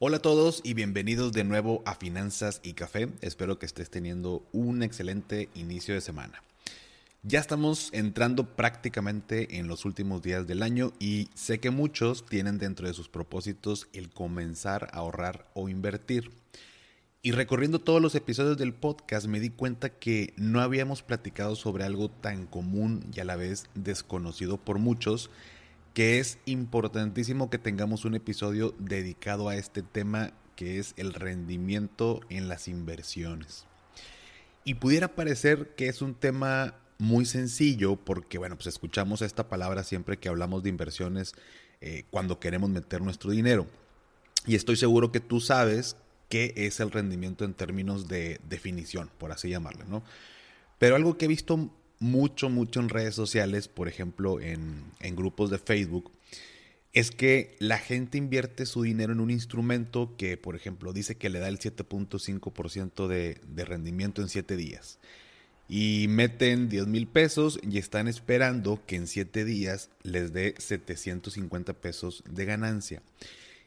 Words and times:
Hola 0.00 0.16
a 0.16 0.22
todos 0.22 0.60
y 0.64 0.74
bienvenidos 0.74 1.30
de 1.30 1.44
nuevo 1.44 1.80
a 1.86 1.94
Finanzas 1.94 2.60
y 2.64 2.72
Café. 2.72 3.10
Espero 3.20 3.60
que 3.60 3.66
estés 3.66 3.90
teniendo 3.90 4.44
un 4.50 4.82
excelente 4.82 5.50
inicio 5.54 5.94
de 5.94 6.00
semana. 6.00 6.42
Ya 7.22 7.38
estamos 7.38 7.90
entrando 7.92 8.56
prácticamente 8.56 9.56
en 9.56 9.68
los 9.68 9.84
últimos 9.84 10.20
días 10.20 10.48
del 10.48 10.64
año 10.64 10.92
y 10.98 11.28
sé 11.34 11.60
que 11.60 11.70
muchos 11.70 12.26
tienen 12.26 12.58
dentro 12.58 12.88
de 12.88 12.92
sus 12.92 13.08
propósitos 13.08 13.86
el 13.92 14.10
comenzar 14.10 14.88
a 14.92 14.98
ahorrar 14.98 15.46
o 15.54 15.68
invertir. 15.68 16.32
Y 17.22 17.30
recorriendo 17.30 17.78
todos 17.78 18.02
los 18.02 18.16
episodios 18.16 18.58
del 18.58 18.74
podcast 18.74 19.28
me 19.28 19.38
di 19.38 19.50
cuenta 19.50 19.90
que 19.90 20.34
no 20.36 20.60
habíamos 20.60 21.04
platicado 21.04 21.54
sobre 21.54 21.84
algo 21.84 22.10
tan 22.10 22.46
común 22.46 23.06
y 23.14 23.20
a 23.20 23.24
la 23.24 23.36
vez 23.36 23.66
desconocido 23.76 24.56
por 24.56 24.80
muchos 24.80 25.30
que 25.94 26.18
es 26.18 26.38
importantísimo 26.44 27.48
que 27.48 27.58
tengamos 27.58 28.04
un 28.04 28.16
episodio 28.16 28.74
dedicado 28.78 29.48
a 29.48 29.56
este 29.56 29.82
tema 29.82 30.32
que 30.56 30.78
es 30.78 30.92
el 30.96 31.14
rendimiento 31.14 32.20
en 32.28 32.48
las 32.48 32.68
inversiones. 32.68 33.64
Y 34.64 34.74
pudiera 34.74 35.14
parecer 35.14 35.74
que 35.76 35.88
es 35.88 36.02
un 36.02 36.14
tema 36.14 36.74
muy 36.98 37.26
sencillo 37.26 37.96
porque, 37.96 38.38
bueno, 38.38 38.56
pues 38.56 38.66
escuchamos 38.66 39.22
esta 39.22 39.48
palabra 39.48 39.84
siempre 39.84 40.16
que 40.16 40.28
hablamos 40.28 40.62
de 40.62 40.70
inversiones 40.70 41.34
eh, 41.80 42.04
cuando 42.10 42.40
queremos 42.40 42.70
meter 42.70 43.00
nuestro 43.00 43.30
dinero. 43.30 43.66
Y 44.46 44.56
estoy 44.56 44.76
seguro 44.76 45.12
que 45.12 45.20
tú 45.20 45.40
sabes 45.40 45.96
qué 46.28 46.52
es 46.56 46.80
el 46.80 46.90
rendimiento 46.90 47.44
en 47.44 47.54
términos 47.54 48.08
de 48.08 48.40
definición, 48.48 49.10
por 49.18 49.32
así 49.32 49.48
llamarlo, 49.48 49.84
¿no? 49.84 50.02
Pero 50.78 50.96
algo 50.96 51.16
que 51.16 51.26
he 51.26 51.28
visto 51.28 51.70
mucho, 51.98 52.50
mucho 52.50 52.80
en 52.80 52.88
redes 52.88 53.14
sociales, 53.14 53.68
por 53.68 53.88
ejemplo 53.88 54.40
en, 54.40 54.84
grupos 55.16 55.50
de 55.50 55.58
Facebook, 55.58 56.10
es 56.92 57.10
que 57.10 57.56
la 57.58 57.78
gente 57.78 58.18
invierte 58.18 58.66
su 58.66 58.82
dinero 58.82 59.12
en 59.12 59.20
un 59.20 59.30
instrumento 59.30 60.14
que, 60.16 60.36
por 60.36 60.54
ejemplo, 60.54 60.92
dice 60.92 61.16
que 61.16 61.28
le 61.28 61.40
da 61.40 61.48
el 61.48 61.58
7.5% 61.58 63.08
de, 63.08 63.40
de 63.46 63.64
rendimiento 63.64 64.22
en 64.22 64.28
7 64.28 64.56
días. 64.56 64.98
Y 65.68 66.06
meten 66.08 66.68
10 66.68 66.86
mil 66.86 67.06
pesos 67.06 67.58
y 67.62 67.78
están 67.78 68.06
esperando 68.06 68.82
que 68.86 68.96
en 68.96 69.06
7 69.06 69.44
días 69.44 69.90
les 70.02 70.32
dé 70.32 70.54
750 70.58 71.72
pesos 71.72 72.22
de 72.28 72.44
ganancia. 72.44 73.02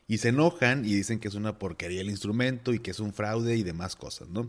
Y 0.08 0.20
se 0.20 0.30
enojan 0.30 0.86
y 0.86 0.94
dicen 0.94 1.20
que 1.20 1.28
es 1.28 1.34
una 1.34 1.60
porquería 1.60 2.02
el 2.02 2.10
instrumento 2.10 2.74
y 2.74 2.80
que 2.80 2.92
es 2.92 3.00
un 3.00 3.14
fraude 3.14 3.58
y 3.58 3.64
demás 3.64 3.96
cosas, 3.96 4.30
¿no? 4.30 4.48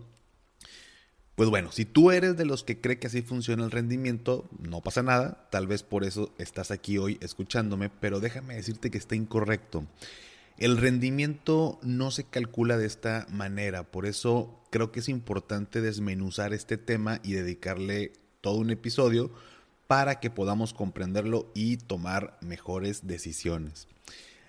Pues 1.38 1.50
bueno, 1.50 1.70
si 1.70 1.84
tú 1.84 2.10
eres 2.10 2.36
de 2.36 2.44
los 2.44 2.64
que 2.64 2.80
cree 2.80 2.98
que 2.98 3.06
así 3.06 3.22
funciona 3.22 3.64
el 3.64 3.70
rendimiento, 3.70 4.50
no 4.58 4.80
pasa 4.80 5.04
nada, 5.04 5.46
tal 5.52 5.68
vez 5.68 5.84
por 5.84 6.02
eso 6.02 6.34
estás 6.36 6.72
aquí 6.72 6.98
hoy 6.98 7.16
escuchándome, 7.20 7.90
pero 7.90 8.18
déjame 8.18 8.56
decirte 8.56 8.90
que 8.90 8.98
está 8.98 9.14
incorrecto. 9.14 9.86
El 10.56 10.78
rendimiento 10.78 11.78
no 11.80 12.10
se 12.10 12.24
calcula 12.24 12.76
de 12.76 12.86
esta 12.86 13.24
manera, 13.30 13.84
por 13.84 14.04
eso 14.04 14.60
creo 14.70 14.90
que 14.90 14.98
es 14.98 15.08
importante 15.08 15.80
desmenuzar 15.80 16.52
este 16.52 16.76
tema 16.76 17.20
y 17.22 17.34
dedicarle 17.34 18.14
todo 18.40 18.56
un 18.56 18.70
episodio 18.70 19.30
para 19.86 20.18
que 20.18 20.30
podamos 20.30 20.74
comprenderlo 20.74 21.52
y 21.54 21.76
tomar 21.76 22.36
mejores 22.40 23.06
decisiones. 23.06 23.86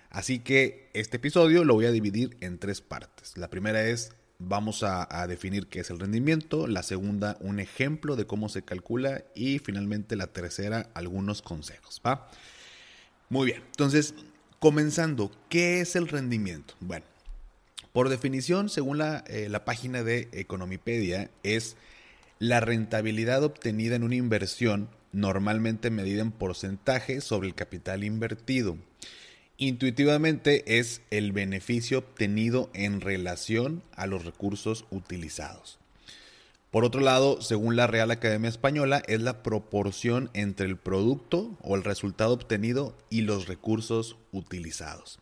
Así 0.08 0.40
que 0.40 0.90
este 0.92 1.18
episodio 1.18 1.62
lo 1.62 1.74
voy 1.74 1.86
a 1.86 1.92
dividir 1.92 2.36
en 2.40 2.58
tres 2.58 2.80
partes. 2.80 3.36
La 3.36 3.48
primera 3.48 3.80
es 3.86 4.10
vamos 4.40 4.82
a, 4.82 5.26
definir 5.28 5.66
qué 5.66 5.80
es 5.80 5.90
el 5.90 6.00
rendimiento, 6.00 6.66
la 6.66 6.82
segunda 6.82 7.36
un 7.40 7.60
ejemplo 7.60 8.16
de 8.16 8.26
cómo 8.26 8.48
se 8.48 8.62
calcula 8.62 9.22
y 9.34 9.58
finalmente 9.58 10.16
la 10.16 10.26
tercera 10.26 10.88
algunos 10.94 11.42
consejos. 11.42 12.00
¿va? 12.04 12.28
Muy 13.28 13.46
bien, 13.46 13.62
entonces 13.66 14.14
comenzando, 14.58 15.30
¿qué 15.48 15.80
es 15.80 15.94
el 15.94 16.08
rendimiento? 16.08 16.74
Bueno, 16.80 17.04
por 17.92 18.08
definición, 18.08 18.70
según 18.70 18.98
la, 18.98 19.24
eh, 19.26 19.48
la 19.48 19.64
página 19.64 20.02
de 20.02 20.28
Economipedia, 20.32 21.30
es 21.42 21.76
la 22.38 22.60
rentabilidad 22.60 23.44
obtenida 23.44 23.96
en 23.96 24.04
una 24.04 24.16
inversión 24.16 24.88
normalmente 25.12 25.90
medida 25.90 26.22
en 26.22 26.32
porcentaje 26.32 27.20
sobre 27.20 27.48
el 27.48 27.54
capital 27.54 28.04
invertido 28.04 28.78
intuitivamente 29.60 30.78
es 30.78 31.02
el 31.10 31.32
beneficio 31.32 31.98
obtenido 31.98 32.70
en 32.72 33.00
relación 33.00 33.82
a 33.94 34.06
los 34.06 34.24
recursos 34.24 34.86
utilizados. 34.90 35.78
Por 36.70 36.84
otro 36.84 37.00
lado, 37.00 37.42
según 37.42 37.76
la 37.76 37.86
Real 37.86 38.10
Academia 38.10 38.48
Española, 38.48 39.02
es 39.06 39.20
la 39.20 39.42
proporción 39.42 40.30
entre 40.34 40.66
el 40.66 40.76
producto 40.76 41.58
o 41.62 41.76
el 41.76 41.84
resultado 41.84 42.32
obtenido 42.32 42.96
y 43.10 43.22
los 43.22 43.48
recursos 43.48 44.16
utilizados. 44.32 45.18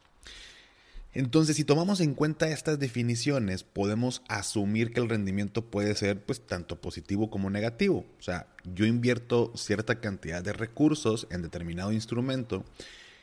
Entonces, 1.15 1.56
si 1.56 1.65
tomamos 1.65 2.00
en 2.00 2.15
cuenta 2.15 2.49
estas 2.49 2.78
definiciones, 2.78 3.65
podemos 3.65 4.22
asumir 4.28 4.93
que 4.93 5.00
el 5.00 5.09
rendimiento 5.09 5.65
puede 5.65 5.97
ser 5.97 6.22
pues 6.25 6.47
tanto 6.47 6.81
positivo 6.81 7.28
como 7.28 7.50
negativo. 7.50 8.05
O 8.20 8.22
sea, 8.22 8.47
yo 8.62 8.87
invierto 8.87 9.50
cierta 9.56 10.00
cantidad 10.00 10.44
de 10.44 10.53
recursos 10.53 11.26
en 11.31 11.43
determinado 11.43 11.91
instrumento 11.93 12.65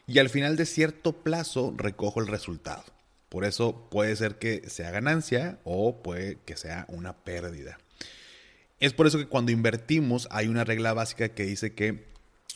y 0.08 0.20
al 0.20 0.30
final 0.30 0.56
de 0.56 0.66
cierto 0.66 1.14
plazo 1.24 1.74
recojo 1.76 2.20
el 2.22 2.28
resultado. 2.28 2.84
Por 3.30 3.44
eso 3.44 3.88
puede 3.90 4.16
ser 4.16 4.38
que 4.38 4.70
sea 4.70 4.92
ganancia 4.92 5.60
o 5.64 6.02
puede 6.02 6.38
que 6.46 6.58
sea 6.58 6.86
una 6.90 7.14
pérdida. 7.14 7.78
Es 8.80 8.94
por 8.94 9.08
eso 9.08 9.18
que 9.18 9.28
cuando 9.28 9.52
invertimos 9.52 10.28
hay 10.32 10.48
una 10.48 10.64
regla 10.64 10.94
básica 10.94 11.30
que 11.30 11.44
dice 11.44 11.74
que 11.74 12.06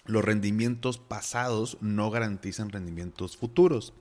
los 0.06 0.24
rendimientos 0.24 0.98
pasados 0.98 1.78
no 1.82 2.12
garantizan 2.12 2.70
rendimientos 2.70 3.38
futuros. 3.38 3.94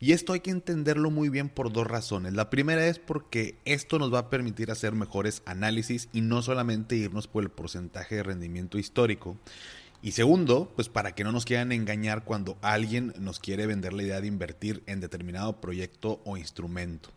Y 0.00 0.12
esto 0.12 0.32
hay 0.32 0.40
que 0.40 0.50
entenderlo 0.50 1.12
muy 1.12 1.28
bien 1.28 1.48
por 1.48 1.72
dos 1.72 1.86
razones. 1.86 2.32
La 2.32 2.50
primera 2.50 2.86
es 2.88 2.98
porque 2.98 3.54
esto 3.64 4.00
nos 4.00 4.12
va 4.12 4.18
a 4.18 4.30
permitir 4.30 4.72
hacer 4.72 4.94
mejores 4.94 5.42
análisis 5.46 6.08
y 6.12 6.22
no 6.22 6.42
solamente 6.42 6.96
irnos 6.96 7.28
por 7.28 7.44
el 7.44 7.50
porcentaje 7.50 8.16
de 8.16 8.22
rendimiento 8.24 8.78
histórico, 8.78 9.38
y 10.02 10.12
segundo, 10.12 10.72
pues 10.74 10.88
para 10.88 11.14
que 11.14 11.22
no 11.22 11.30
nos 11.30 11.44
quieran 11.44 11.70
engañar 11.70 12.24
cuando 12.24 12.58
alguien 12.60 13.14
nos 13.18 13.38
quiere 13.38 13.66
vender 13.66 13.92
la 13.92 14.02
idea 14.02 14.20
de 14.20 14.26
invertir 14.26 14.82
en 14.86 15.00
determinado 15.00 15.60
proyecto 15.60 16.20
o 16.24 16.36
instrumento. 16.36 17.10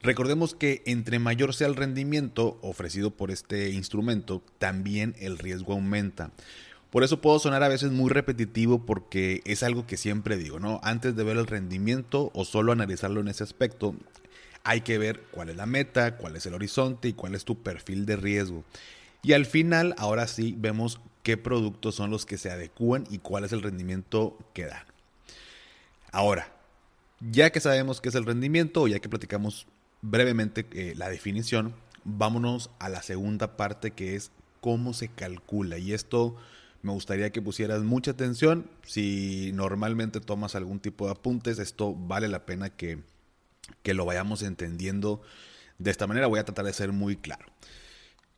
Recordemos 0.00 0.54
que 0.54 0.82
entre 0.86 1.18
mayor 1.18 1.54
sea 1.54 1.66
el 1.66 1.76
rendimiento 1.76 2.58
ofrecido 2.62 3.10
por 3.10 3.30
este 3.30 3.70
instrumento, 3.70 4.42
también 4.58 5.14
el 5.18 5.36
riesgo 5.36 5.74
aumenta. 5.74 6.30
Por 6.88 7.04
eso 7.04 7.20
puedo 7.20 7.38
sonar 7.38 7.62
a 7.62 7.68
veces 7.68 7.92
muy 7.92 8.08
repetitivo 8.08 8.86
porque 8.86 9.42
es 9.44 9.62
algo 9.62 9.86
que 9.86 9.98
siempre 9.98 10.38
digo, 10.38 10.58
¿no? 10.58 10.80
Antes 10.82 11.14
de 11.14 11.22
ver 11.22 11.36
el 11.36 11.46
rendimiento 11.46 12.30
o 12.34 12.46
solo 12.46 12.72
analizarlo 12.72 13.20
en 13.20 13.28
ese 13.28 13.44
aspecto, 13.44 13.94
hay 14.64 14.80
que 14.80 14.96
ver 14.96 15.20
cuál 15.30 15.50
es 15.50 15.56
la 15.56 15.66
meta, 15.66 16.16
cuál 16.16 16.34
es 16.34 16.46
el 16.46 16.54
horizonte 16.54 17.08
y 17.08 17.12
cuál 17.12 17.34
es 17.34 17.44
tu 17.44 17.62
perfil 17.62 18.06
de 18.06 18.16
riesgo. 18.16 18.64
Y 19.22 19.32
al 19.32 19.46
final, 19.46 19.94
ahora 19.98 20.26
sí, 20.26 20.54
vemos 20.58 21.00
qué 21.22 21.36
productos 21.36 21.94
son 21.94 22.10
los 22.10 22.26
que 22.26 22.38
se 22.38 22.50
adecúan 22.50 23.04
y 23.10 23.18
cuál 23.18 23.44
es 23.44 23.52
el 23.52 23.62
rendimiento 23.62 24.38
que 24.54 24.66
dan. 24.66 24.84
Ahora, 26.12 26.52
ya 27.20 27.50
que 27.50 27.60
sabemos 27.60 28.00
qué 28.00 28.08
es 28.08 28.14
el 28.14 28.24
rendimiento, 28.24 28.88
ya 28.88 28.98
que 29.00 29.08
platicamos 29.08 29.66
brevemente 30.02 30.66
eh, 30.72 30.94
la 30.96 31.10
definición, 31.10 31.74
vámonos 32.04 32.70
a 32.78 32.88
la 32.88 33.02
segunda 33.02 33.56
parte 33.56 33.90
que 33.90 34.16
es 34.16 34.32
cómo 34.60 34.94
se 34.94 35.08
calcula. 35.08 35.78
Y 35.78 35.92
esto 35.92 36.36
me 36.82 36.92
gustaría 36.92 37.30
que 37.30 37.42
pusieras 37.42 37.82
mucha 37.82 38.12
atención. 38.12 38.70
Si 38.86 39.52
normalmente 39.52 40.20
tomas 40.20 40.54
algún 40.54 40.80
tipo 40.80 41.06
de 41.06 41.12
apuntes, 41.12 41.58
esto 41.58 41.94
vale 41.94 42.28
la 42.28 42.46
pena 42.46 42.70
que, 42.70 42.98
que 43.82 43.94
lo 43.94 44.06
vayamos 44.06 44.42
entendiendo 44.42 45.20
de 45.78 45.90
esta 45.90 46.06
manera. 46.06 46.26
Voy 46.26 46.40
a 46.40 46.44
tratar 46.44 46.64
de 46.64 46.72
ser 46.72 46.92
muy 46.92 47.16
claro. 47.16 47.46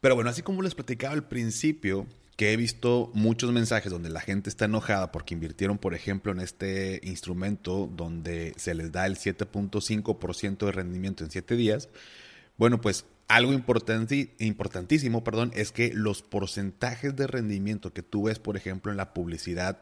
Pero 0.02 0.16
bueno, 0.16 0.31
así 0.31 0.43
como 0.43 0.62
les 0.62 0.75
platicaba 0.75 1.14
al 1.14 1.28
principio, 1.28 2.08
que 2.37 2.52
he 2.52 2.56
visto 2.56 3.12
muchos 3.14 3.52
mensajes 3.52 3.93
donde 3.93 4.10
la 4.10 4.20
gente 4.20 4.50
está 4.50 4.64
enojada 4.64 5.12
porque 5.12 5.32
invirtieron, 5.32 5.78
por 5.78 5.94
ejemplo, 5.94 6.32
en 6.32 6.40
este 6.40 7.00
instrumento 7.04 7.88
donde 7.94 8.52
se 8.56 8.75
les 8.75 8.90
da 8.90 9.06
el 9.06 9.16
7.5% 9.16 10.66
de 10.66 10.72
rendimiento 10.72 11.22
en 11.22 11.31
7 11.31 11.54
días. 11.54 11.88
Bueno, 12.58 12.81
pues 12.81 13.04
algo 13.28 13.52
importantísimo 13.52 15.22
perdón, 15.22 15.52
es 15.54 15.70
que 15.70 15.93
los 15.94 16.22
porcentajes 16.22 17.14
de 17.14 17.28
rendimiento 17.28 17.93
que 17.93 18.02
tú 18.02 18.25
ves, 18.25 18.40
por 18.40 18.56
ejemplo, 18.56 18.90
en 18.90 18.96
la 18.98 19.14
publicidad 19.14 19.78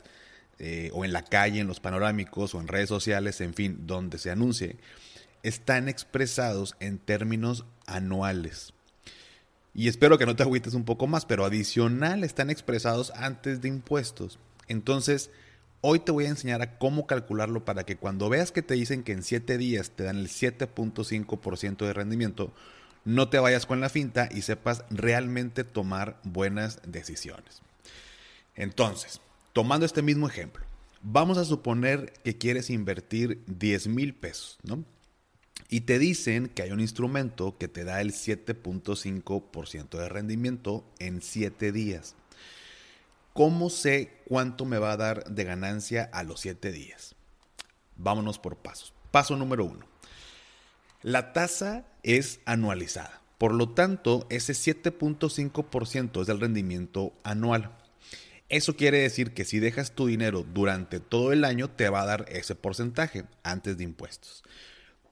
eh, 0.58 0.90
o 0.92 1.06
en 1.06 1.14
la 1.14 1.24
calle, 1.24 1.60
en 1.60 1.66
los 1.66 1.80
panorámicos 1.80 2.54
o 2.54 2.60
en 2.60 2.68
redes 2.68 2.90
sociales, 2.90 3.40
en 3.40 3.54
fin, 3.54 3.86
donde 3.86 4.18
se 4.18 4.30
anuncie, 4.30 4.76
están 5.42 5.88
expresados 5.88 6.76
en 6.78 6.98
términos 6.98 7.64
anuales. 7.86 8.74
Y 9.74 9.88
espero 9.88 10.18
que 10.18 10.26
no 10.26 10.36
te 10.36 10.42
agüites 10.42 10.74
un 10.74 10.84
poco 10.84 11.06
más, 11.06 11.24
pero 11.24 11.44
adicional 11.44 12.24
están 12.24 12.50
expresados 12.50 13.12
antes 13.14 13.60
de 13.60 13.68
impuestos. 13.68 14.38
Entonces, 14.66 15.30
hoy 15.80 16.00
te 16.00 16.12
voy 16.12 16.26
a 16.26 16.30
enseñar 16.30 16.62
a 16.62 16.78
cómo 16.78 17.06
calcularlo 17.06 17.64
para 17.64 17.84
que 17.84 17.96
cuando 17.96 18.28
veas 18.28 18.52
que 18.52 18.62
te 18.62 18.74
dicen 18.74 19.02
que 19.02 19.12
en 19.12 19.22
7 19.22 19.58
días 19.58 19.90
te 19.90 20.04
dan 20.04 20.18
el 20.18 20.28
7.5% 20.28 21.86
de 21.86 21.92
rendimiento, 21.92 22.52
no 23.04 23.28
te 23.28 23.38
vayas 23.38 23.66
con 23.66 23.80
la 23.80 23.88
finta 23.88 24.28
y 24.30 24.42
sepas 24.42 24.84
realmente 24.90 25.64
tomar 25.64 26.20
buenas 26.24 26.80
decisiones. 26.86 27.62
Entonces, 28.56 29.20
tomando 29.52 29.86
este 29.86 30.02
mismo 30.02 30.28
ejemplo, 30.28 30.64
vamos 31.02 31.38
a 31.38 31.44
suponer 31.44 32.12
que 32.24 32.36
quieres 32.36 32.70
invertir 32.70 33.42
10 33.46 33.86
mil 33.88 34.14
pesos, 34.14 34.58
¿no? 34.62 34.84
Y 35.72 35.82
te 35.82 36.00
dicen 36.00 36.48
que 36.48 36.62
hay 36.62 36.72
un 36.72 36.80
instrumento 36.80 37.56
que 37.56 37.68
te 37.68 37.84
da 37.84 38.00
el 38.00 38.12
7.5% 38.12 39.98
de 39.98 40.08
rendimiento 40.08 40.84
en 40.98 41.22
7 41.22 41.70
días. 41.70 42.16
¿Cómo 43.32 43.70
sé 43.70 44.10
cuánto 44.26 44.64
me 44.64 44.78
va 44.78 44.90
a 44.90 44.96
dar 44.96 45.24
de 45.30 45.44
ganancia 45.44 46.10
a 46.12 46.24
los 46.24 46.40
7 46.40 46.72
días? 46.72 47.14
Vámonos 47.96 48.40
por 48.40 48.56
pasos. 48.56 48.92
Paso 49.12 49.36
número 49.36 49.64
1. 49.64 49.86
La 51.02 51.32
tasa 51.32 51.86
es 52.02 52.40
anualizada. 52.46 53.22
Por 53.38 53.54
lo 53.54 53.70
tanto, 53.70 54.26
ese 54.28 54.54
7.5% 54.54 56.20
es 56.20 56.28
el 56.28 56.40
rendimiento 56.40 57.12
anual. 57.22 57.76
Eso 58.48 58.74
quiere 58.74 58.98
decir 58.98 59.34
que 59.34 59.44
si 59.44 59.60
dejas 59.60 59.92
tu 59.92 60.08
dinero 60.08 60.44
durante 60.52 60.98
todo 60.98 61.32
el 61.32 61.44
año, 61.44 61.70
te 61.70 61.88
va 61.88 62.02
a 62.02 62.06
dar 62.06 62.26
ese 62.28 62.56
porcentaje 62.56 63.24
antes 63.44 63.78
de 63.78 63.84
impuestos. 63.84 64.42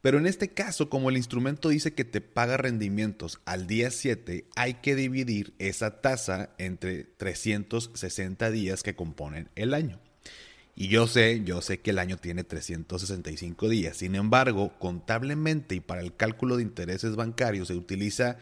Pero 0.01 0.19
en 0.19 0.27
este 0.27 0.49
caso, 0.49 0.89
como 0.89 1.11
el 1.11 1.17
instrumento 1.17 1.71
dice 1.71 1.93
que 1.93 2.05
te 2.05 2.21
paga 2.21 2.57
rendimientos 2.57 3.41
al 3.45 3.67
día 3.67 3.91
7, 3.91 4.45
hay 4.55 4.75
que 4.75 4.95
dividir 4.95 5.55
esa 5.59 6.01
tasa 6.01 6.51
entre 6.59 7.05
360 7.05 8.51
días 8.51 8.83
que 8.83 8.95
componen 8.95 9.49
el 9.57 9.75
año. 9.75 10.01
Y 10.77 10.87
yo 10.87 11.09
sé, 11.09 11.43
yo 11.45 11.61
sé 11.61 11.81
que 11.81 11.91
el 11.91 11.99
año 11.99 12.19
tiene 12.19 12.45
365 12.45 13.69
días. 13.69 13.97
Sin 13.97 14.15
embargo, 14.15 14.73
contablemente 14.79 15.75
y 15.75 15.81
para 15.81 16.03
el 16.03 16.15
cálculo 16.15 16.57
de 16.57 16.63
intereses 16.63 17.17
bancarios 17.17 17.67
se 17.67 17.75
utiliza 17.75 18.37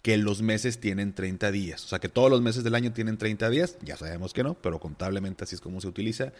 que 0.00 0.16
los 0.16 0.40
meses 0.40 0.80
tienen 0.80 1.12
30 1.12 1.52
días. 1.52 1.84
O 1.84 1.88
sea, 1.88 1.98
que 1.98 2.08
todos 2.08 2.30
los 2.30 2.40
meses 2.40 2.64
del 2.64 2.74
año 2.74 2.94
tienen 2.94 3.18
30 3.18 3.50
días. 3.50 3.76
Ya 3.82 3.98
sabemos 3.98 4.32
que 4.32 4.42
no, 4.42 4.54
pero 4.54 4.80
contablemente 4.80 5.44
así 5.44 5.54
es 5.54 5.60
como 5.60 5.82
se 5.82 5.88
utiliza. 5.88 6.32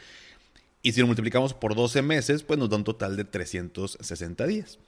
Y 0.82 0.92
si 0.92 1.00
lo 1.00 1.06
multiplicamos 1.06 1.54
por 1.54 1.74
12 1.74 2.02
meses, 2.02 2.42
pues 2.42 2.58
nos 2.58 2.68
da 2.68 2.76
un 2.76 2.84
total 2.84 3.16
de 3.16 3.24
360 3.24 4.46
días. 4.46 4.78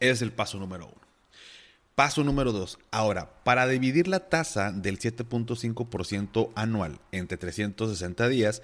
Es 0.00 0.22
el 0.22 0.32
paso 0.32 0.58
número 0.58 0.86
uno. 0.86 1.04
Paso 1.94 2.24
número 2.24 2.50
dos. 2.50 2.78
Ahora, 2.90 3.44
para 3.44 3.68
dividir 3.68 4.08
la 4.08 4.28
tasa 4.28 4.72
del 4.72 4.98
7.5% 4.98 6.50
anual 6.56 6.98
entre 7.12 7.38
360 7.38 8.28
días 8.28 8.62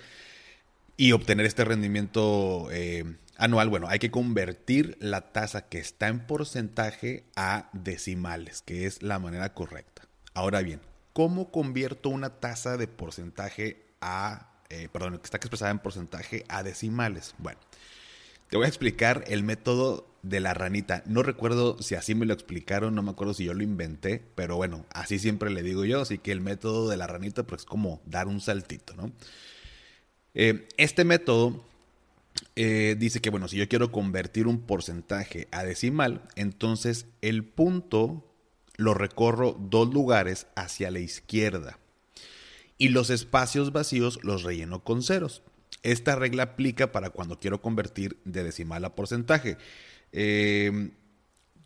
y 0.97 1.13
obtener 1.13 1.47
este 1.47 1.65
rendimiento 1.65 2.67
eh, 2.73 3.05
anual, 3.37 3.69
bueno, 3.69 3.87
hay 3.89 4.01
que 4.01 4.11
convertir 4.11 4.97
la 4.99 5.33
tasa 5.33 5.69
que 5.69 5.79
está 5.79 6.09
en 6.09 6.27
porcentaje 6.27 7.23
a 7.37 7.71
decimales, 7.73 8.63
que 8.63 8.87
es 8.87 9.01
la 9.01 9.21
manera 9.21 9.55
correcta. 9.55 10.09
Ahora 10.35 10.61
bien, 10.63 10.81
¿cómo 11.13 11.53
convierto 11.53 12.09
una 12.09 12.41
tasa 12.41 12.77
de 12.77 12.89
porcentaje 12.89 13.87
a 14.01 14.50
eh, 14.71 14.89
perdón, 14.91 15.19
que 15.19 15.25
está 15.25 15.37
expresada 15.37 15.71
en 15.73 15.81
porcentaje 15.81 16.45
a 16.49 16.63
decimales. 16.63 17.35
Bueno, 17.39 17.59
te 18.49 18.57
voy 18.57 18.67
a 18.67 18.69
explicar 18.69 19.25
el 19.27 19.43
método 19.43 20.07
de 20.23 20.41
la 20.41 20.55
ranita. 20.55 21.03
No 21.07 21.23
recuerdo 21.23 21.81
si 21.83 21.97
así 21.97 22.15
me 22.15 22.27
lo 22.27 22.35
explicaron, 22.35 22.95
no 22.95 23.03
me 23.03 23.11
acuerdo 23.11 23.35
si 23.35 23.45
yo 23.45 23.55
lo 23.55 23.63
inventé, 23.63 24.23
pero 24.35 24.57
bueno, 24.57 24.87
así 24.93 25.19
siempre 25.19 25.51
le 25.51 25.63
digo 25.63 25.85
yo, 25.85 26.01
así 26.01 26.19
que 26.19 26.33
el 26.33 26.41
método 26.41 26.89
de 26.89 26.97
la 26.97 27.07
ranita 27.07 27.43
pues 27.43 27.63
es 27.63 27.67
como 27.67 28.01
dar 28.07 28.29
un 28.29 28.41
saltito, 28.41 28.95
¿no? 28.95 29.13
Eh, 30.35 30.69
este 30.77 31.05
método 31.05 31.65
eh, 32.55 32.97
dice 32.99 33.21
que, 33.21 33.31
bueno, 33.31 33.49
si 33.49 33.57
yo 33.57 33.69
quiero 33.69 33.91
convertir 33.91 34.47
un 34.47 34.61
porcentaje 34.61 35.49
a 35.51 35.65
decimal, 35.65 36.23
entonces 36.37 37.07
el 37.23 37.45
punto 37.45 38.25
lo 38.77 38.95
recorro 38.95 39.57
dos 39.59 39.93
lugares 39.93 40.47
hacia 40.55 40.91
la 40.91 41.01
izquierda 41.01 41.79
y 42.81 42.89
los 42.89 43.11
espacios 43.11 43.73
vacíos 43.73 44.19
los 44.23 44.43
relleno 44.43 44.83
con 44.83 45.03
ceros. 45.03 45.43
Esta 45.83 46.17
regla 46.17 46.45
aplica 46.45 46.93
para 46.93 47.11
cuando 47.11 47.39
quiero 47.39 47.61
convertir 47.61 48.17
de 48.25 48.43
decimal 48.43 48.83
a 48.87 48.97
porcentaje. 48.97 49.59
Em, 50.13 50.93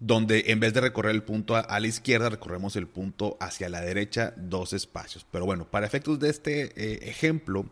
donde 0.00 0.46
en 0.48 0.58
vez 0.58 0.74
de 0.74 0.80
recorrer 0.80 1.14
el 1.14 1.22
punto 1.22 1.54
a, 1.54 1.80
la 1.80 1.86
izquierda, 1.86 2.30
recorremos 2.30 2.74
el 2.74 2.88
punto 2.88 3.36
hacia 3.40 3.68
la 3.68 3.80
derecha, 3.80 4.34
dos 4.36 4.72
espacios. 4.72 5.24
Pero 5.30 5.46
bueno, 5.46 5.70
para 5.70 5.86
efectos 5.86 6.18
de 6.18 6.30
este 6.30 6.72
eh, 6.74 7.08
ejemplo, 7.08 7.70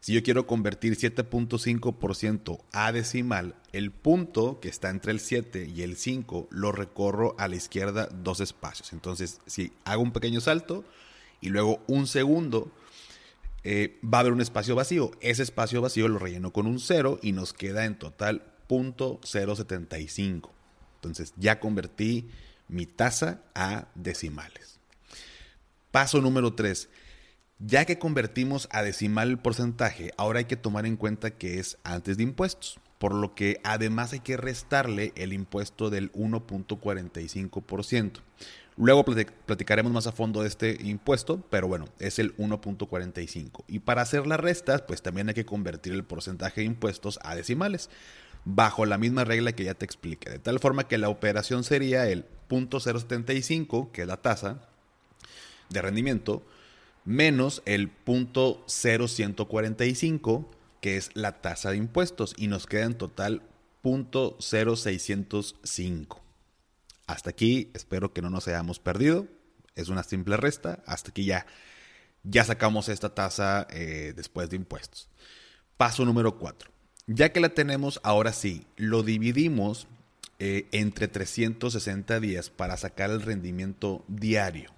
si 0.00 0.14
yo 0.14 0.22
quiero 0.22 0.46
convertir 0.46 0.96
7.5% 0.96 2.64
a 2.72 2.90
decimal, 2.90 3.54
el 3.72 3.90
punto 3.90 4.60
que 4.60 4.70
está 4.70 4.88
entre 4.88 5.12
el 5.12 5.20
7 5.20 5.70
y 5.74 5.82
el 5.82 5.98
5 5.98 6.48
lo 6.50 6.72
recorro 6.72 7.36
a 7.38 7.48
la 7.48 7.56
izquierda 7.56 8.08
dos 8.10 8.40
espacios. 8.40 8.94
Entonces, 8.94 9.42
si 9.44 9.72
hago 9.84 10.02
un 10.02 10.12
pequeño 10.12 10.40
salto, 10.40 10.86
y 11.40 11.50
luego 11.50 11.82
un 11.86 12.06
segundo, 12.06 12.72
eh, 13.64 13.98
va 14.02 14.18
a 14.18 14.20
haber 14.22 14.32
un 14.32 14.40
espacio 14.40 14.74
vacío. 14.74 15.10
Ese 15.20 15.42
espacio 15.42 15.82
vacío 15.82 16.08
lo 16.08 16.18
relleno 16.18 16.52
con 16.52 16.66
un 16.66 16.80
0 16.80 17.18
y 17.22 17.32
nos 17.32 17.52
queda 17.52 17.84
en 17.84 17.98
total 17.98 18.42
.075. 18.68 20.50
Entonces 20.96 21.32
ya 21.36 21.60
convertí 21.60 22.28
mi 22.68 22.86
tasa 22.86 23.42
a 23.54 23.88
decimales. 23.94 24.78
Paso 25.90 26.20
número 26.20 26.54
3. 26.54 26.88
Ya 27.60 27.84
que 27.84 27.98
convertimos 27.98 28.68
a 28.70 28.82
decimal 28.82 29.30
el 29.30 29.38
porcentaje, 29.38 30.12
ahora 30.16 30.38
hay 30.38 30.44
que 30.44 30.56
tomar 30.56 30.86
en 30.86 30.96
cuenta 30.96 31.32
que 31.32 31.58
es 31.58 31.78
antes 31.82 32.16
de 32.16 32.22
impuestos, 32.22 32.78
por 32.98 33.14
lo 33.14 33.34
que 33.34 33.60
además 33.64 34.12
hay 34.12 34.20
que 34.20 34.36
restarle 34.36 35.12
el 35.16 35.32
impuesto 35.32 35.90
del 35.90 36.12
1.45%. 36.12 38.20
Luego 38.78 39.04
platicaremos 39.04 39.90
más 39.90 40.06
a 40.06 40.12
fondo 40.12 40.42
de 40.42 40.48
este 40.48 40.78
impuesto, 40.80 41.44
pero 41.50 41.66
bueno, 41.66 41.86
es 41.98 42.20
el 42.20 42.36
1.45. 42.36 43.64
Y 43.66 43.80
para 43.80 44.02
hacer 44.02 44.28
la 44.28 44.36
resta, 44.36 44.86
pues 44.86 45.02
también 45.02 45.28
hay 45.28 45.34
que 45.34 45.44
convertir 45.44 45.94
el 45.94 46.04
porcentaje 46.04 46.60
de 46.60 46.68
impuestos 46.68 47.18
a 47.24 47.34
decimales, 47.34 47.90
bajo 48.44 48.86
la 48.86 48.96
misma 48.96 49.24
regla 49.24 49.50
que 49.50 49.64
ya 49.64 49.74
te 49.74 49.84
expliqué. 49.84 50.30
De 50.30 50.38
tal 50.38 50.60
forma 50.60 50.86
que 50.86 50.96
la 50.96 51.08
operación 51.08 51.64
sería 51.64 52.08
el 52.08 52.24
0.075, 52.48 53.90
que 53.90 54.02
es 54.02 54.08
la 54.08 54.18
tasa 54.18 54.60
de 55.70 55.82
rendimiento, 55.82 56.46
menos 57.04 57.62
el 57.64 57.90
0.0145, 58.06 60.46
que 60.80 60.96
es 60.96 61.10
la 61.14 61.40
tasa 61.40 61.70
de 61.70 61.78
impuestos, 61.78 62.32
y 62.36 62.46
nos 62.46 62.68
queda 62.68 62.84
en 62.84 62.94
total 62.94 63.42
0.0605. 63.82 66.27
Hasta 67.08 67.30
aquí 67.30 67.72
espero 67.74 68.12
que 68.12 68.22
no 68.22 68.30
nos 68.30 68.46
hayamos 68.46 68.78
perdido. 68.78 69.26
Es 69.74 69.88
una 69.88 70.04
simple 70.04 70.36
resta. 70.36 70.84
Hasta 70.86 71.10
aquí 71.10 71.24
ya, 71.24 71.46
ya 72.22 72.44
sacamos 72.44 72.88
esta 72.90 73.14
tasa 73.14 73.66
eh, 73.70 74.12
después 74.14 74.50
de 74.50 74.56
impuestos. 74.56 75.08
Paso 75.78 76.04
número 76.04 76.38
4. 76.38 76.70
Ya 77.06 77.32
que 77.32 77.40
la 77.40 77.48
tenemos, 77.48 77.98
ahora 78.02 78.34
sí, 78.34 78.66
lo 78.76 79.02
dividimos 79.02 79.88
eh, 80.38 80.68
entre 80.70 81.08
360 81.08 82.20
días 82.20 82.50
para 82.50 82.76
sacar 82.76 83.08
el 83.10 83.22
rendimiento 83.22 84.04
diario. 84.06 84.70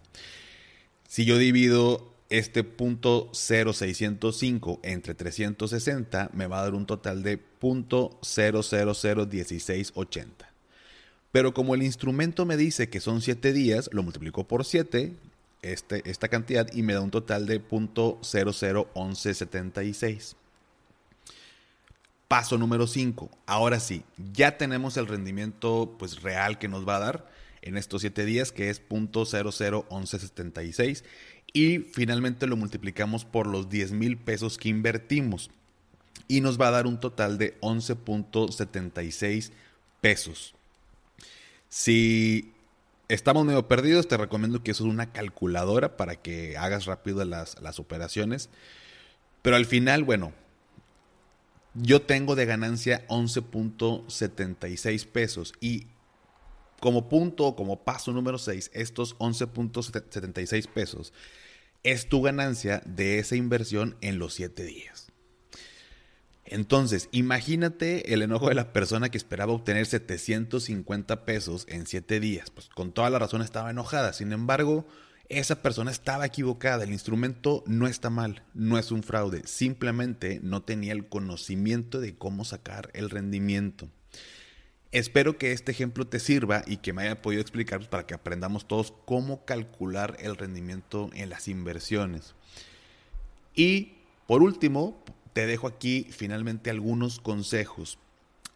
Si 1.09 1.25
yo 1.25 1.37
divido 1.37 2.15
este 2.29 2.63
punto 2.63 3.33
0.605 3.33 4.79
entre 4.85 5.17
360, 5.17 6.31
me 6.33 6.47
va 6.47 6.61
a 6.61 6.63
dar 6.63 6.75
un 6.75 6.87
total 6.87 7.25
de 7.25 7.41
.0001680. 7.61 10.50
Pero 11.33 11.53
como 11.55 11.75
el 11.75 11.83
instrumento 11.83 12.47
me 12.47 12.57
dice 12.57 12.89
que 12.89 13.01
son 13.01 13.23
7 13.23 13.53
días, 13.53 13.89
lo 13.93 14.03
multiplico 14.03 14.49
por 14.49 14.65
7, 14.65 15.15
este, 15.63 16.11
esta 16.11 16.29
cantidad, 16.29 16.67
y 16.73 16.83
me 16.83 16.95
da 16.95 17.01
un 17.01 17.11
total 17.11 17.47
de 17.47 17.65
.001176. 17.67 20.37
Paso 22.27 22.59
número 22.59 22.87
5. 22.87 23.31
Ahora 23.47 23.81
sí, 23.81 24.03
ya 24.33 24.57
tenemos 24.57 24.97
el 24.97 25.07
rendimiento 25.07 25.95
pues, 25.99 26.23
real 26.23 26.57
que 26.59 26.69
nos 26.69 26.89
va 26.89 26.97
a 26.97 27.01
dar 27.01 27.31
en 27.63 27.77
estos 27.77 28.01
7 28.03 28.25
días, 28.25 28.53
que 28.53 28.71
es 28.71 28.89
.001176. 28.89 31.03
Y 31.53 31.79
finalmente 31.79 32.47
lo 32.47 32.57
multiplicamos 32.57 33.25
por 33.25 33.49
los 33.49 33.69
10 33.69 33.91
mil 33.93 34.17
pesos 34.17 34.57
que 34.59 34.69
invertimos. 34.69 35.51
Y 36.29 36.41
nos 36.41 36.61
va 36.61 36.69
a 36.69 36.73
dar 36.73 36.87
un 36.87 37.01
total 37.01 37.39
de 37.39 37.59
11.76 37.61 39.51
pesos. 40.01 40.55
Si 41.71 42.53
estamos 43.09 43.47
medio 43.47 43.69
perdidos, 43.69 44.09
te 44.09 44.17
recomiendo 44.17 44.63
que 44.63 44.73
uses 44.73 44.83
una 44.83 45.13
calculadora 45.13 45.97
para 45.97 46.17
que 46.17 46.59
hagas 46.59 46.87
rápido 46.87 47.25
las, 47.25 47.79
operaciones. 47.79 48.51
Pero 49.41 49.55
al 49.55 49.67
final, 49.67 50.03
bueno, 50.03 50.33
yo 51.75 52.03
tengo 52.03 52.35
de 52.35 52.45
ganancia 52.45 53.07
11.76 53.07 55.07
pesos 55.07 55.53
y 55.61 55.87
como 56.81 57.09
punto 57.09 57.47
o 57.47 57.57
como 57.57 57.85
paso 57.85 58.11
número 58.11 58.39
6, 58.39 58.73
estos 58.75 59.17
11.76 59.19 60.67
pesos 60.67 61.13
es 61.85 62.09
tu 62.09 62.21
ganancia 62.21 62.83
de 62.85 63.21
esa 63.21 63.37
inversión 63.37 63.97
en 64.01 64.19
los 64.19 64.35
7 64.35 64.65
días. 64.65 65.10
Entonces, 66.51 67.09
imagínate 67.13 68.13
el 68.13 68.23
enojo 68.23 68.49
de 68.49 68.57
la 68.57 68.73
persona 68.73 69.09
que 69.09 69.17
esperaba 69.17 69.53
obtener 69.53 69.87
750 69.87 71.25
pesos 71.25 71.65
en 71.69 71.87
7 71.87 72.19
días. 72.19 72.51
Pues 72.51 72.69
con 72.69 72.91
toda 72.91 73.09
la 73.09 73.21
razón 73.21 73.41
estaba 73.41 73.71
enojada. 73.71 74.13
Sin 74.13 74.33
embargo, 74.33 74.85
esa 75.29 75.63
persona 75.63 75.93
estaba 75.93 76.27
equivocada. 76.27 76.83
El 76.83 76.91
instrumento 76.91 77.63
no 77.69 77.87
está 77.87 78.11
mal, 78.11 78.43
no 78.53 78.79
es 78.79 78.91
un 78.91 79.05
fraude. 79.05 79.47
Simplemente 79.47 80.41
no 80.43 80.65
tenía 80.65 80.93
el 80.93 81.07
conocimiento 81.07 82.01
de 82.01 82.17
cómo 82.17 82.45
sacar 82.45 82.91
el 82.95 83.11
rendimiento. 83.11 83.89
Espero 84.91 85.39
que 85.39 85.53
este 85.53 85.71
ejemplo 85.71 86.09
te 86.09 86.19
sirva 86.19 86.65
y 86.67 86.79
que 86.79 86.93
me 86.93 87.03
haya 87.03 87.23
podido 87.23 87.41
explicar 87.43 87.79
pues, 87.79 87.89
para 87.89 88.09
que 88.09 88.15
aprendamos 88.15 88.67
todos 88.67 88.93
cómo 89.05 89.45
calcular 89.45 90.17
el 90.19 90.37
rendimiento 90.37 91.11
en 91.15 91.31
las 91.31 91.47
inversiones. 91.47 92.35
Y 93.55 93.99
por 94.27 94.43
último, 94.43 95.01
te 95.33 95.47
dejo 95.47 95.67
aquí 95.67 96.07
finalmente 96.11 96.71
algunos 96.71 97.21
consejos. 97.21 97.99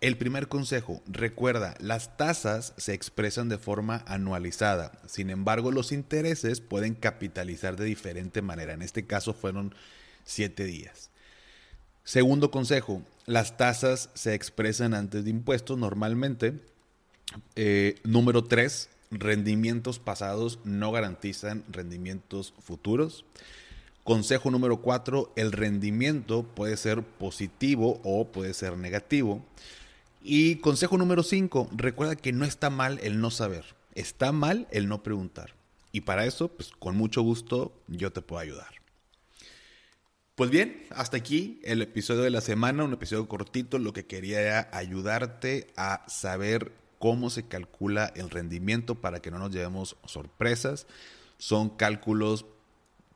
El 0.01 0.19
primer 0.19 0.49
consejo, 0.49 1.03
recuerda, 1.07 1.75
las 1.81 2.17
tasas 2.17 2.75
se 2.77 2.93
expresan 2.93 3.49
de 3.49 3.59
forma 3.59 4.05
anualizada, 4.07 4.93
sin 5.07 5.31
embargo 5.31 5.71
los 5.71 5.93
intereses 5.93 6.61
pueden 6.61 6.95
capitalizar 6.95 7.77
de 7.77 7.87
diferente 7.87 8.43
manera, 8.43 8.75
en 8.75 8.83
este 8.83 9.07
caso 9.07 9.33
fueron 9.33 9.75
siete 10.25 10.65
días. 10.65 11.11
Segundo 12.03 12.51
consejo, 12.51 13.03
las 13.25 13.57
tasas 13.57 14.11
se 14.13 14.35
expresan 14.35 14.93
antes 14.93 15.25
de 15.25 15.31
impuestos 15.31 15.79
normalmente. 15.79 16.61
Eh, 17.57 17.99
número 18.05 18.45
tres, 18.45 18.91
rendimientos 19.11 19.99
pasados 20.01 20.59
no 20.65 20.93
garantizan 20.93 21.65
rendimientos 21.71 22.53
futuros. 22.59 23.25
Consejo 24.05 24.51
número 24.51 24.83
cuatro, 24.83 25.33
el 25.35 25.51
rendimiento 25.51 26.43
puede 26.43 26.77
ser 26.77 27.03
positivo 27.03 28.03
o 28.05 28.31
puede 28.31 28.53
ser 28.53 28.77
negativo. 28.77 29.43
Y 30.23 30.57
consejo 30.57 30.99
número 30.99 31.23
cinco, 31.23 31.71
recuerda 31.75 32.15
que 32.15 32.33
no 32.33 32.45
está 32.45 32.69
mal 32.69 33.01
el 33.03 33.21
no 33.21 33.31
saber, 33.31 33.65
está 33.95 34.31
mal 34.31 34.69
el 34.71 34.89
no 34.89 35.03
preguntar. 35.03 35.55
Y 35.91 36.03
para 36.03 36.27
eso, 36.27 36.49
pues 36.49 36.71
con 36.79 36.97
mucho 36.97 37.23
gusto 37.23 37.73
yo 37.89 38.13
te 38.13 38.21
puedo 38.21 38.41
ayudar. 38.41 38.75
Pues 40.35 40.51
bien, 40.51 40.85
hasta 40.91 41.17
aquí 41.17 41.61
el 41.63 41.81
episodio 41.81 42.23
de 42.23 42.31
la 42.31 42.43
semana, 42.43 42.85
un 42.85 42.93
episodio 42.93 43.27
cortito, 43.27 43.79
lo 43.79 43.95
que 43.95 44.05
quería 44.05 44.41
era 44.41 44.69
ayudarte 44.73 45.73
a 45.77 46.05
saber 46.09 46.73
cómo 46.99 47.31
se 47.31 47.47
calcula 47.49 48.13
el 48.17 48.29
rendimiento 48.29 48.97
para 48.97 49.21
que 49.21 49.31
no 49.31 49.39
nos 49.39 49.51
llevemos 49.51 49.97
sorpresas. 50.05 50.87
Son 51.39 51.71
cálculos 51.71 52.47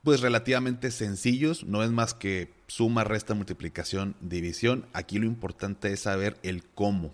pues 0.03 0.21
relativamente 0.21 0.91
sencillos, 0.91 1.65
no 1.65 1.83
es 1.83 1.91
más 1.91 2.15
que 2.15 2.51
suma, 2.67 3.05
resta, 3.05 3.35
multiplicación, 3.35 4.15
división. 4.21 4.87
Aquí 4.93 5.19
lo 5.19 5.27
importante 5.27 5.93
es 5.93 6.01
saber 6.01 6.37
el 6.43 6.65
cómo. 6.65 7.13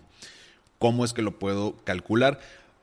¿Cómo 0.79 1.05
es 1.05 1.13
que 1.13 1.21
lo 1.21 1.39
puedo 1.39 1.77
calcular? 1.83 2.39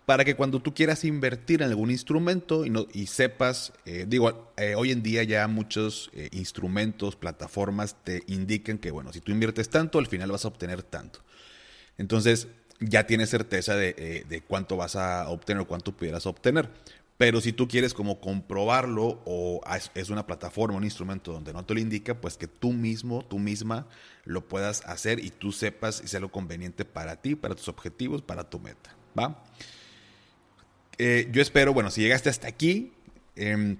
Para 0.06 0.24
que 0.24 0.34
cuando 0.34 0.60
tú 0.60 0.74
quieras 0.74 1.04
invertir 1.04 1.62
en 1.62 1.68
algún 1.68 1.90
instrumento 1.90 2.66
y, 2.66 2.70
no, 2.70 2.88
y 2.92 3.06
sepas, 3.06 3.72
eh, 3.86 4.04
digo, 4.08 4.52
eh, 4.56 4.74
hoy 4.74 4.90
en 4.90 5.02
día 5.02 5.22
ya 5.22 5.46
muchos 5.46 6.10
eh, 6.12 6.28
instrumentos, 6.32 7.14
plataformas 7.14 7.96
te 8.02 8.24
indican 8.26 8.78
que, 8.78 8.90
bueno, 8.90 9.12
si 9.12 9.20
tú 9.20 9.30
inviertes 9.30 9.70
tanto, 9.70 10.00
al 10.00 10.08
final 10.08 10.32
vas 10.32 10.44
a 10.44 10.48
obtener 10.48 10.82
tanto. 10.82 11.20
Entonces, 11.98 12.48
ya 12.80 13.06
tienes 13.06 13.30
certeza 13.30 13.76
de, 13.76 14.24
de 14.28 14.40
cuánto 14.40 14.76
vas 14.76 14.96
a 14.96 15.28
obtener 15.28 15.62
o 15.62 15.68
cuánto 15.68 15.96
pudieras 15.96 16.26
obtener. 16.26 16.68
Pero 17.18 17.40
si 17.40 17.52
tú 17.52 17.68
quieres 17.68 17.94
como 17.94 18.20
comprobarlo 18.20 19.20
o 19.24 19.60
es 19.94 20.10
una 20.10 20.26
plataforma, 20.26 20.76
un 20.76 20.84
instrumento 20.84 21.32
donde 21.32 21.52
no 21.52 21.64
te 21.64 21.74
lo 21.74 21.80
indica, 21.80 22.20
pues 22.20 22.36
que 22.36 22.48
tú 22.48 22.72
mismo, 22.72 23.24
tú 23.24 23.38
misma 23.38 23.86
lo 24.24 24.48
puedas 24.48 24.82
hacer 24.86 25.24
y 25.24 25.30
tú 25.30 25.52
sepas 25.52 26.02
y 26.04 26.08
sea 26.08 26.20
lo 26.20 26.32
conveniente 26.32 26.84
para 26.84 27.16
ti, 27.16 27.34
para 27.36 27.54
tus 27.54 27.68
objetivos, 27.68 28.22
para 28.22 28.48
tu 28.48 28.58
meta. 28.58 28.96
¿Va? 29.16 29.44
Eh, 30.98 31.28
yo 31.32 31.42
espero, 31.42 31.72
bueno, 31.72 31.90
si 31.90 32.00
llegaste 32.00 32.30
hasta 32.30 32.48
aquí, 32.48 32.92
em, 33.36 33.76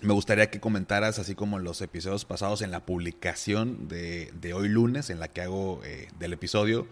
me 0.00 0.12
gustaría 0.12 0.50
que 0.50 0.60
comentaras, 0.60 1.18
así 1.18 1.34
como 1.34 1.58
en 1.58 1.64
los 1.64 1.80
episodios 1.80 2.24
pasados, 2.24 2.62
en 2.62 2.70
la 2.70 2.86
publicación 2.86 3.88
de, 3.88 4.52
hoy 4.54 4.68
lunes, 4.68 5.10
en 5.10 5.18
la 5.18 5.28
que 5.28 5.40
hago 5.40 5.80
eh, 5.84 6.08
del 6.18 6.32
episodio, 6.32 6.86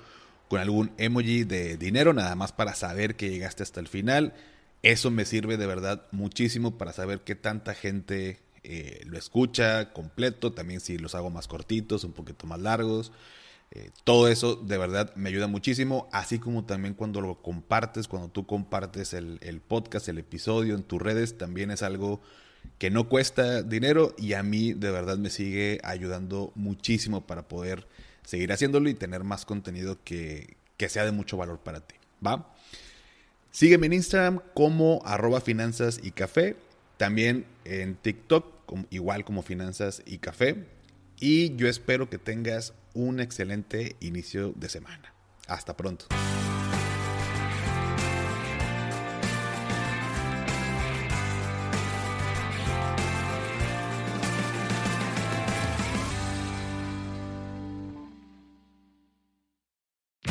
con 0.48 0.60
algún 0.60 0.92
emoji 0.98 1.44
de 1.44 1.76
dinero, 1.76 2.12
nada 2.12 2.34
más 2.34 2.52
para 2.52 2.74
saber 2.74 3.16
que 3.16 3.30
llegaste 3.30 3.62
hasta 3.62 3.80
el 3.80 3.88
final 3.88 4.34
eso 4.82 5.10
me 5.10 5.24
sirve 5.24 5.56
de 5.56 5.66
verdad 5.66 6.06
muchísimo 6.12 6.78
para 6.78 6.92
saber 6.92 7.20
qué 7.20 7.34
tanta 7.34 7.74
gente 7.74 8.38
eh, 8.62 9.02
lo 9.06 9.16
escucha 9.16 9.92
completo, 9.92 10.52
también 10.52 10.80
si 10.80 10.98
los 10.98 11.14
hago 11.14 11.30
más 11.30 11.46
cortitos, 11.48 12.04
un 12.04 12.12
poquito 12.12 12.46
más 12.46 12.60
largos. 12.60 13.12
Eh, 13.72 13.90
todo 14.04 14.28
eso 14.28 14.56
de 14.56 14.78
verdad 14.78 15.14
me 15.16 15.28
ayuda 15.28 15.48
muchísimo, 15.48 16.08
así 16.12 16.38
como 16.38 16.64
también 16.64 16.94
cuando 16.94 17.20
lo 17.20 17.42
compartes, 17.42 18.08
cuando 18.08 18.28
tú 18.28 18.46
compartes 18.46 19.12
el, 19.12 19.38
el, 19.40 19.60
podcast, 19.60 20.08
el 20.08 20.18
episodio 20.18 20.74
en 20.74 20.82
tus 20.82 21.02
redes, 21.02 21.36
también 21.36 21.70
es 21.70 21.82
algo 21.82 22.20
que 22.78 22.90
no 22.90 23.08
cuesta 23.08 23.62
dinero 23.62 24.14
y 24.18 24.34
a 24.34 24.42
mí 24.42 24.72
de 24.72 24.90
verdad 24.90 25.18
me 25.18 25.30
sigue 25.30 25.80
ayudando 25.82 26.52
muchísimo 26.54 27.26
para 27.26 27.48
poder 27.48 27.86
seguir 28.24 28.52
haciéndolo 28.52 28.88
y 28.88 28.94
tener 28.94 29.24
más 29.24 29.44
contenido 29.44 29.98
que, 30.04 30.56
que 30.76 30.88
sea 30.88 31.04
de 31.04 31.12
mucho 31.12 31.36
valor 31.36 31.60
para 31.60 31.80
ti. 31.80 31.94
¿Va? 32.24 32.52
Sígueme 33.56 33.86
en 33.86 33.94
Instagram 33.94 34.40
como 34.52 35.00
arroba 35.06 35.40
finanzas 35.40 35.98
y 36.02 36.10
café. 36.10 36.56
También 36.98 37.46
en 37.64 37.94
TikTok, 37.94 38.44
igual 38.90 39.24
como 39.24 39.40
finanzas 39.40 40.02
y 40.04 40.18
café. 40.18 40.66
Y 41.18 41.56
yo 41.56 41.66
espero 41.66 42.10
que 42.10 42.18
tengas 42.18 42.74
un 42.92 43.18
excelente 43.18 43.96
inicio 44.00 44.52
de 44.56 44.68
semana. 44.68 45.14
Hasta 45.48 45.74
pronto. 45.74 46.04